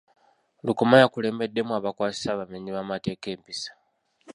[0.65, 3.71] Lukoma yakulembeddemu abakwasisa abamenyi bamateeka empisa.